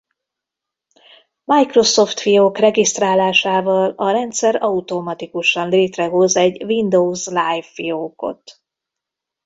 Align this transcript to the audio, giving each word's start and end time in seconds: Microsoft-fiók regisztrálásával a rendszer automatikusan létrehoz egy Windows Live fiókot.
Microsoft-fiók 1.43 2.57
regisztrálásával 2.57 3.89
a 3.91 4.11
rendszer 4.11 4.55
automatikusan 4.63 5.69
létrehoz 5.69 6.35
egy 6.35 6.63
Windows 6.63 7.25
Live 7.27 7.61
fiókot. 7.73 8.61